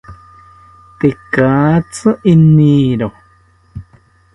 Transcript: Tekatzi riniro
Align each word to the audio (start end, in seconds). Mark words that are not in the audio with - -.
Tekatzi 0.99 2.09
riniro 2.25 3.07